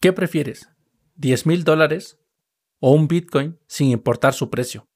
¿Qué 0.00 0.12
prefieres? 0.12 0.68
¿10 1.16 1.44
mil 1.46 1.64
dólares 1.64 2.20
o 2.78 2.92
un 2.92 3.08
Bitcoin 3.08 3.58
sin 3.66 3.90
importar 3.90 4.32
su 4.32 4.48
precio? 4.48 4.88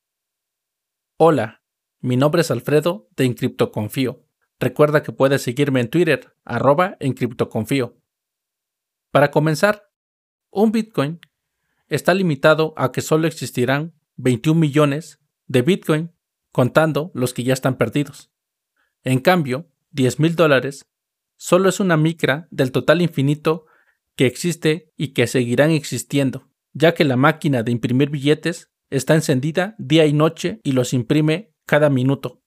Hola, 1.17 1.65
mi 1.99 2.17
nombre 2.17 2.43
es 2.43 2.53
Alfredo 2.53 3.09
de 3.17 3.25
Encriptoconfío. 3.25 4.25
Recuerda 4.61 5.03
que 5.03 5.11
puedes 5.11 5.43
seguirme 5.43 5.81
en 5.81 5.91
Twitter, 5.91 6.37
arroba 6.45 6.97
Encriptoconfío. 7.01 7.99
Para 9.11 9.33
comenzar, 9.33 9.91
un 10.53 10.71
Bitcoin 10.71 11.19
está 11.89 12.15
limitado 12.15 12.73
a 12.77 12.93
que 12.93 13.01
solo 13.01 13.27
existirán 13.27 13.95
21 14.19 14.61
millones 14.61 15.19
de 15.49 15.63
Bitcoin 15.63 16.13
contando 16.53 17.11
los 17.13 17.35
que 17.35 17.43
ya 17.43 17.55
están 17.55 17.77
perdidos. 17.77 18.31
En 19.03 19.19
cambio, 19.19 19.69
10 19.91 20.21
mil 20.21 20.37
dólares 20.37 20.87
solo 21.37 21.69
es 21.69 21.81
una 21.81 21.97
micra 21.97 22.47
del 22.53 22.71
total 22.71 23.03
infinito 23.03 23.67
que 24.17 24.27
existe 24.27 24.91
y 24.97 25.09
que 25.09 25.27
seguirán 25.27 25.71
existiendo, 25.71 26.51
ya 26.73 26.95
que 26.95 27.05
la 27.05 27.17
máquina 27.17 27.63
de 27.63 27.73
imprimir 27.73 28.11
billetes 28.11 28.71
está 28.91 29.15
encendida 29.15 29.75
día 29.79 30.07
y 30.07 30.13
noche 30.13 30.61
y 30.63 30.73
los 30.73 30.93
imprime 30.93 31.55
cada 31.67 31.91
minuto. 31.91 32.43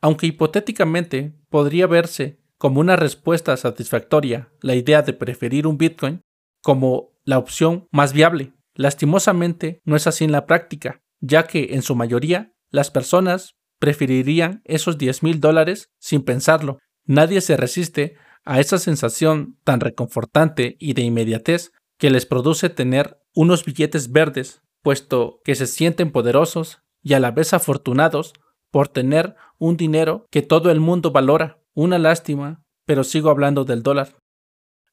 Aunque 0.00 0.26
hipotéticamente 0.26 1.34
podría 1.48 1.86
verse 1.86 2.38
como 2.56 2.80
una 2.80 2.96
respuesta 2.96 3.56
satisfactoria 3.56 4.52
la 4.60 4.74
idea 4.74 5.02
de 5.02 5.12
preferir 5.12 5.66
un 5.66 5.78
Bitcoin 5.78 6.22
como 6.62 7.12
la 7.24 7.38
opción 7.38 7.88
más 7.90 8.12
viable, 8.12 8.52
lastimosamente 8.74 9.80
no 9.84 9.96
es 9.96 10.06
así 10.06 10.24
en 10.24 10.32
la 10.32 10.46
práctica, 10.46 11.02
ya 11.20 11.46
que 11.46 11.74
en 11.74 11.82
su 11.82 11.94
mayoría 11.94 12.52
las 12.70 12.90
personas 12.90 13.56
preferirían 13.78 14.62
esos 14.64 14.98
10 14.98 15.22
mil 15.22 15.40
dólares 15.40 15.90
sin 15.98 16.22
pensarlo. 16.22 16.78
Nadie 17.04 17.40
se 17.40 17.56
resiste 17.56 18.16
a 18.48 18.60
esa 18.60 18.78
sensación 18.78 19.58
tan 19.62 19.78
reconfortante 19.78 20.78
y 20.80 20.94
de 20.94 21.02
inmediatez 21.02 21.70
que 21.98 22.08
les 22.08 22.24
produce 22.24 22.70
tener 22.70 23.20
unos 23.34 23.62
billetes 23.66 24.10
verdes, 24.10 24.62
puesto 24.82 25.42
que 25.44 25.54
se 25.54 25.66
sienten 25.66 26.10
poderosos 26.10 26.80
y 27.02 27.12
a 27.12 27.20
la 27.20 27.30
vez 27.30 27.52
afortunados 27.52 28.32
por 28.70 28.88
tener 28.88 29.36
un 29.58 29.76
dinero 29.76 30.26
que 30.30 30.40
todo 30.40 30.70
el 30.70 30.80
mundo 30.80 31.10
valora. 31.10 31.58
Una 31.74 31.98
lástima, 31.98 32.64
pero 32.86 33.04
sigo 33.04 33.28
hablando 33.28 33.66
del 33.66 33.82
dólar. 33.82 34.16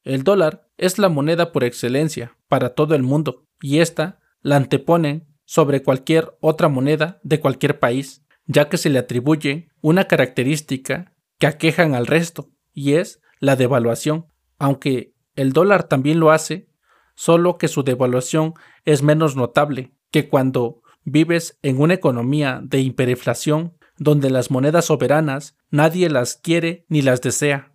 El 0.04 0.22
dólar 0.22 0.68
es 0.76 0.98
la 0.98 1.08
moneda 1.08 1.50
por 1.50 1.64
excelencia 1.64 2.36
para 2.48 2.74
todo 2.74 2.94
el 2.94 3.02
mundo, 3.02 3.46
y 3.62 3.78
esta 3.78 4.20
la 4.42 4.56
anteponen 4.56 5.34
sobre 5.46 5.82
cualquier 5.82 6.36
otra 6.40 6.68
moneda 6.68 7.20
de 7.22 7.40
cualquier 7.40 7.78
país, 7.78 8.22
ya 8.44 8.68
que 8.68 8.76
se 8.76 8.90
le 8.90 8.98
atribuye 8.98 9.70
una 9.80 10.04
característica 10.04 11.14
que 11.38 11.46
aquejan 11.46 11.94
al 11.94 12.06
resto, 12.06 12.50
y 12.74 12.92
es 12.92 13.22
la 13.40 13.56
devaluación, 13.56 14.26
aunque 14.58 15.14
el 15.34 15.52
dólar 15.52 15.84
también 15.84 16.20
lo 16.20 16.30
hace, 16.30 16.68
solo 17.14 17.58
que 17.58 17.68
su 17.68 17.82
devaluación 17.82 18.54
es 18.84 19.02
menos 19.02 19.36
notable 19.36 19.94
que 20.10 20.28
cuando 20.28 20.82
vives 21.04 21.58
en 21.62 21.80
una 21.80 21.94
economía 21.94 22.60
de 22.62 22.80
hiperinflación 22.80 23.76
donde 23.98 24.30
las 24.30 24.50
monedas 24.50 24.86
soberanas 24.86 25.56
nadie 25.70 26.10
las 26.10 26.36
quiere 26.36 26.84
ni 26.88 27.02
las 27.02 27.22
desea. 27.22 27.74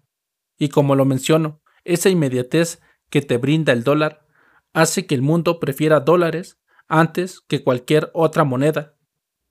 Y 0.57 0.69
como 0.69 0.95
lo 0.95 1.05
menciono, 1.05 1.61
esa 1.83 2.09
inmediatez 2.09 2.81
que 3.09 3.21
te 3.21 3.37
brinda 3.37 3.73
el 3.73 3.83
dólar 3.83 4.25
hace 4.73 5.05
que 5.05 5.15
el 5.15 5.21
mundo 5.21 5.59
prefiera 5.59 5.99
dólares 5.99 6.59
antes 6.87 7.41
que 7.41 7.63
cualquier 7.63 8.11
otra 8.13 8.43
moneda, 8.43 8.95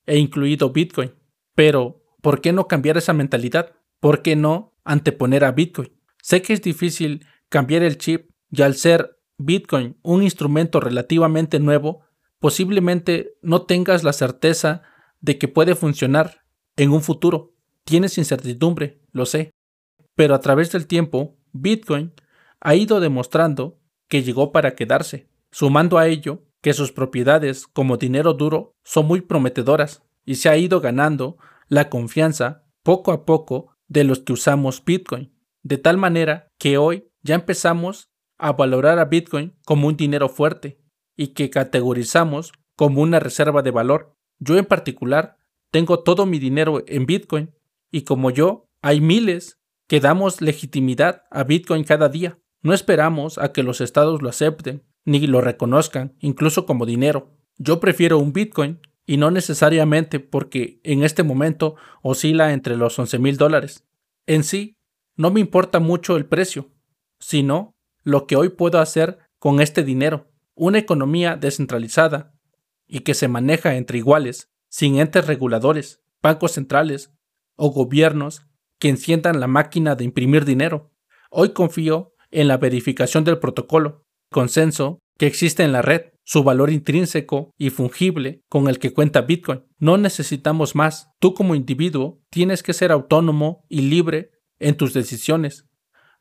e 0.06 0.18
incluido 0.18 0.70
Bitcoin. 0.70 1.14
Pero, 1.54 2.02
¿por 2.20 2.40
qué 2.40 2.52
no 2.52 2.68
cambiar 2.68 2.96
esa 2.96 3.12
mentalidad? 3.12 3.72
¿Por 3.98 4.22
qué 4.22 4.36
no 4.36 4.74
anteponer 4.84 5.44
a 5.44 5.52
Bitcoin? 5.52 5.99
Sé 6.22 6.42
que 6.42 6.52
es 6.52 6.62
difícil 6.62 7.26
cambiar 7.48 7.82
el 7.82 7.98
chip 7.98 8.30
y 8.50 8.62
al 8.62 8.74
ser 8.74 9.18
Bitcoin 9.38 9.96
un 10.02 10.22
instrumento 10.22 10.80
relativamente 10.80 11.58
nuevo, 11.60 12.02
posiblemente 12.38 13.34
no 13.42 13.62
tengas 13.62 14.04
la 14.04 14.12
certeza 14.12 14.82
de 15.20 15.38
que 15.38 15.48
puede 15.48 15.74
funcionar 15.74 16.44
en 16.76 16.90
un 16.90 17.02
futuro. 17.02 17.54
Tienes 17.84 18.18
incertidumbre, 18.18 19.00
lo 19.12 19.26
sé. 19.26 19.52
Pero 20.14 20.34
a 20.34 20.40
través 20.40 20.72
del 20.72 20.86
tiempo, 20.86 21.38
Bitcoin 21.52 22.12
ha 22.60 22.74
ido 22.74 23.00
demostrando 23.00 23.78
que 24.08 24.22
llegó 24.22 24.52
para 24.52 24.74
quedarse, 24.74 25.28
sumando 25.50 25.98
a 25.98 26.08
ello 26.08 26.44
que 26.60 26.74
sus 26.74 26.92
propiedades 26.92 27.66
como 27.66 27.96
dinero 27.96 28.34
duro 28.34 28.74
son 28.84 29.06
muy 29.06 29.22
prometedoras 29.22 30.02
y 30.24 30.34
se 30.34 30.48
ha 30.48 30.56
ido 30.56 30.80
ganando 30.80 31.38
la 31.68 31.88
confianza 31.88 32.64
poco 32.82 33.12
a 33.12 33.24
poco 33.24 33.76
de 33.88 34.04
los 34.04 34.20
que 34.20 34.32
usamos 34.32 34.84
Bitcoin 34.84 35.32
de 35.62 35.78
tal 35.78 35.96
manera 35.96 36.48
que 36.58 36.78
hoy 36.78 37.08
ya 37.22 37.34
empezamos 37.34 38.10
a 38.38 38.52
valorar 38.52 38.98
a 38.98 39.04
Bitcoin 39.04 39.54
como 39.64 39.88
un 39.88 39.96
dinero 39.96 40.28
fuerte 40.28 40.80
y 41.16 41.28
que 41.28 41.50
categorizamos 41.50 42.52
como 42.76 43.02
una 43.02 43.20
reserva 43.20 43.62
de 43.62 43.70
valor. 43.70 44.16
Yo 44.38 44.56
en 44.56 44.64
particular 44.64 45.36
tengo 45.70 46.00
todo 46.00 46.24
mi 46.26 46.38
dinero 46.38 46.82
en 46.86 47.06
Bitcoin 47.06 47.54
y 47.90 48.02
como 48.02 48.30
yo 48.30 48.66
hay 48.82 49.00
miles 49.00 49.58
que 49.86 50.00
damos 50.00 50.40
legitimidad 50.40 51.24
a 51.30 51.44
Bitcoin 51.44 51.84
cada 51.84 52.08
día. 52.08 52.38
No 52.62 52.72
esperamos 52.72 53.38
a 53.38 53.52
que 53.52 53.62
los 53.62 53.80
estados 53.80 54.22
lo 54.22 54.28
acepten 54.28 54.84
ni 55.04 55.26
lo 55.26 55.40
reconozcan, 55.40 56.14
incluso 56.20 56.66
como 56.66 56.86
dinero. 56.86 57.36
Yo 57.58 57.80
prefiero 57.80 58.18
un 58.18 58.32
Bitcoin 58.32 58.80
y 59.06 59.16
no 59.16 59.30
necesariamente 59.30 60.20
porque 60.20 60.80
en 60.84 61.02
este 61.02 61.22
momento 61.22 61.76
oscila 62.02 62.52
entre 62.52 62.76
los 62.76 62.98
11 62.98 63.18
mil 63.18 63.36
dólares. 63.36 63.84
En 64.26 64.44
sí, 64.44 64.76
no 65.20 65.30
me 65.30 65.40
importa 65.40 65.80
mucho 65.80 66.16
el 66.16 66.24
precio, 66.24 66.70
sino 67.18 67.74
lo 68.04 68.26
que 68.26 68.36
hoy 68.36 68.48
puedo 68.48 68.78
hacer 68.78 69.18
con 69.38 69.60
este 69.60 69.84
dinero. 69.84 70.30
Una 70.54 70.78
economía 70.78 71.36
descentralizada 71.36 72.32
y 72.86 73.00
que 73.00 73.12
se 73.12 73.28
maneja 73.28 73.76
entre 73.76 73.98
iguales, 73.98 74.50
sin 74.70 74.98
entes 74.98 75.26
reguladores, 75.26 76.02
bancos 76.22 76.52
centrales 76.52 77.12
o 77.56 77.68
gobiernos 77.68 78.46
que 78.78 78.88
enciendan 78.88 79.40
la 79.40 79.46
máquina 79.46 79.94
de 79.94 80.04
imprimir 80.04 80.46
dinero. 80.46 80.90
Hoy 81.30 81.50
confío 81.50 82.14
en 82.30 82.48
la 82.48 82.56
verificación 82.56 83.22
del 83.22 83.38
protocolo, 83.38 84.06
consenso 84.30 85.00
que 85.18 85.26
existe 85.26 85.64
en 85.64 85.72
la 85.72 85.82
red, 85.82 86.14
su 86.24 86.44
valor 86.44 86.70
intrínseco 86.70 87.52
y 87.58 87.68
fungible 87.68 88.40
con 88.48 88.68
el 88.68 88.78
que 88.78 88.94
cuenta 88.94 89.20
Bitcoin. 89.20 89.66
No 89.78 89.98
necesitamos 89.98 90.74
más. 90.74 91.10
Tú 91.18 91.34
como 91.34 91.54
individuo 91.54 92.22
tienes 92.30 92.62
que 92.62 92.72
ser 92.72 92.90
autónomo 92.90 93.66
y 93.68 93.82
libre 93.82 94.30
en 94.60 94.76
tus 94.76 94.94
decisiones, 94.94 95.66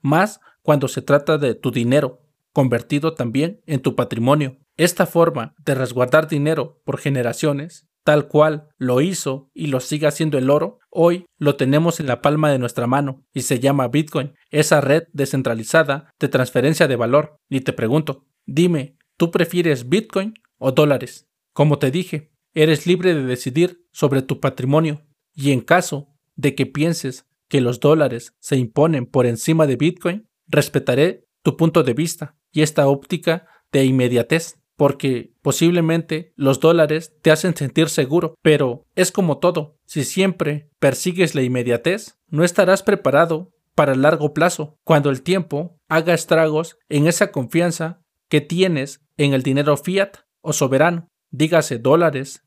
más 0.02 0.40
cuando 0.62 0.88
se 0.88 1.02
trata 1.02 1.38
de 1.38 1.56
tu 1.56 1.72
dinero, 1.72 2.22
convertido 2.54 3.14
también 3.14 3.62
en 3.66 3.82
tu 3.82 3.96
patrimonio. 3.96 4.58
Esta 4.78 5.06
forma 5.06 5.56
de 5.66 5.76
resguardar 5.76 6.28
dinero 6.28 6.82
por 6.86 7.00
generaciones, 7.00 7.88
tal 8.04 8.28
cual 8.28 8.70
lo 8.78 9.02
hizo 9.02 9.50
y 9.54 9.68
lo 9.68 9.82
sigue 9.82 10.08
haciendo 10.08 10.38
el 10.38 10.50
oro, 10.50 10.80
hoy 10.90 11.26
lo 11.38 11.58
tenemos 11.58 12.00
en 12.00 12.08
la 12.08 12.22
palma 12.22 12.50
de 12.50 12.60
nuestra 12.60 12.88
mano 12.88 13.24
y 13.34 13.42
se 13.42 13.60
llama 13.60 13.88
Bitcoin, 13.88 14.34
esa 14.50 14.82
red 14.82 15.04
descentralizada 15.14 16.14
de 16.20 16.28
transferencia 16.28 16.88
de 16.88 16.96
valor. 16.96 17.38
Y 17.50 17.62
te 17.62 17.74
pregunto, 17.74 18.26
dime, 18.46 18.98
¿tú 19.18 19.32
prefieres 19.32 19.90
Bitcoin 19.90 20.34
o 20.58 20.72
dólares? 20.72 21.28
Como 21.54 21.78
te 21.78 21.92
dije, 21.92 22.32
eres 22.54 22.88
libre 22.88 23.14
de 23.14 23.24
decidir 23.24 23.86
sobre 23.92 24.22
tu 24.22 24.40
patrimonio 24.40 25.06
y 25.34 25.52
en 25.52 25.62
caso 25.62 26.16
de 26.36 26.56
que 26.56 26.66
pienses 26.66 27.29
que 27.50 27.60
los 27.60 27.80
dólares 27.80 28.34
se 28.40 28.56
imponen 28.56 29.06
por 29.06 29.26
encima 29.26 29.68
de 29.68 29.76
Bitcoin, 29.76 30.30
respetaré 30.48 31.26
tu 31.44 31.58
punto 31.58 31.84
de 31.84 31.94
vista 31.94 32.38
y 32.52 32.62
esta 32.62 32.88
óptica 32.88 33.48
de 33.72 33.84
inmediatez, 33.84 34.60
porque 34.76 35.34
posiblemente 35.42 36.32
los 36.36 36.60
dólares 36.62 37.14
te 37.22 37.32
hacen 37.32 37.56
sentir 37.56 37.90
seguro, 37.90 38.36
pero 38.42 38.86
es 38.96 39.12
como 39.12 39.40
todo, 39.40 39.78
si 39.86 40.06
siempre 40.06 40.70
persigues 40.80 41.36
la 41.36 41.42
inmediatez, 41.42 42.18
no 42.30 42.44
estarás 42.44 42.84
preparado 42.84 43.52
para 43.76 43.94
el 43.94 44.02
largo 44.02 44.34
plazo, 44.34 44.78
cuando 44.84 45.10
el 45.10 45.22
tiempo 45.22 45.78
haga 45.88 46.14
estragos 46.14 46.78
en 46.88 47.08
esa 47.08 47.32
confianza 47.32 48.02
que 48.30 48.42
tienes 48.42 49.02
en 49.18 49.34
el 49.34 49.44
dinero 49.44 49.76
fiat 49.76 50.18
o 50.42 50.54
soberano, 50.54 51.08
dígase 51.32 51.78
dólares, 51.78 52.44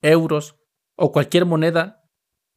euros 0.00 0.56
o 0.96 1.12
cualquier 1.12 1.44
moneda 1.44 2.02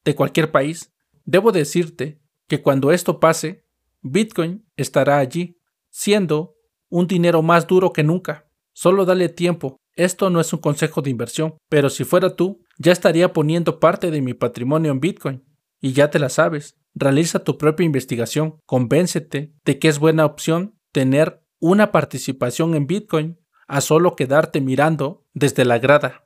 de 0.06 0.16
cualquier 0.16 0.52
país. 0.52 0.94
Debo 1.28 1.52
decirte 1.52 2.22
que 2.48 2.62
cuando 2.62 2.94
esto 2.94 3.20
pase, 3.20 3.66
Bitcoin 4.02 4.66
estará 4.78 5.18
allí, 5.18 5.60
siendo 5.90 6.56
un 6.90 7.06
dinero 7.06 7.42
más 7.42 7.68
duro 7.68 7.92
que 7.92 8.02
nunca. 8.02 8.50
Solo 8.72 9.04
dale 9.04 9.28
tiempo. 9.28 9.76
Esto 9.94 10.30
no 10.30 10.40
es 10.40 10.54
un 10.54 10.60
consejo 10.60 11.02
de 11.02 11.10
inversión, 11.10 11.58
pero 11.68 11.90
si 11.90 12.06
fuera 12.06 12.34
tú, 12.38 12.64
ya 12.78 12.94
estaría 12.94 13.34
poniendo 13.34 13.82
parte 13.82 14.10
de 14.10 14.22
mi 14.22 14.34
patrimonio 14.34 14.90
en 14.90 15.02
Bitcoin. 15.02 15.44
Y 15.82 15.92
ya 15.92 16.10
te 16.10 16.18
la 16.18 16.30
sabes. 16.30 16.78
Realiza 16.96 17.44
tu 17.44 17.58
propia 17.58 17.86
investigación. 17.86 18.62
Convéncete 18.66 19.54
de 19.66 19.80
que 19.80 19.90
es 19.90 20.00
buena 20.00 20.24
opción 20.24 20.80
tener 20.94 21.44
una 21.60 21.92
participación 21.92 22.74
en 22.74 22.88
Bitcoin 22.88 23.38
a 23.68 23.82
solo 23.82 24.16
quedarte 24.16 24.62
mirando 24.62 25.26
desde 25.34 25.66
la 25.66 25.78
grada. 25.78 26.24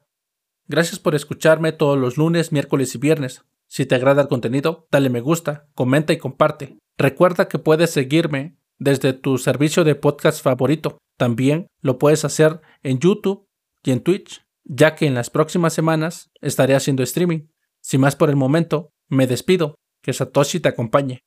Gracias 0.68 1.00
por 1.00 1.15
escucharme 1.15 1.71
todos 1.71 1.97
los 1.97 2.18
lunes, 2.18 2.51
miércoles 2.51 2.94
y 2.94 3.00
viernes. 3.00 3.44
Si 3.71 3.85
te 3.85 3.95
agrada 3.95 4.23
el 4.23 4.27
contenido, 4.27 4.85
dale 4.91 5.09
me 5.09 5.21
gusta, 5.21 5.69
comenta 5.75 6.12
y 6.12 6.18
comparte. 6.18 6.77
Recuerda 6.97 7.47
que 7.47 7.57
puedes 7.57 7.89
seguirme 7.91 8.57
desde 8.77 9.13
tu 9.13 9.38
servicio 9.38 9.85
de 9.85 9.95
podcast 9.95 10.44
favorito. 10.44 10.97
También 11.18 11.68
lo 11.79 11.97
puedes 11.97 12.25
hacer 12.25 12.59
en 12.83 13.00
YouTube 13.00 13.47
y 13.81 13.91
en 13.91 14.03
Twitch, 14.03 14.45
ya 14.65 14.94
que 14.95 15.06
en 15.06 15.13
las 15.13 15.29
próximas 15.29 15.71
semanas 15.71 16.31
estaré 16.41 16.75
haciendo 16.75 17.01
streaming. 17.01 17.47
Sin 17.81 18.01
más 18.01 18.18
por 18.18 18.29
el 18.29 18.35
momento, 18.35 18.91
me 19.07 19.25
despido. 19.25 19.75
Que 20.03 20.12
Satoshi 20.12 20.59
te 20.59 20.68
acompañe. 20.68 21.21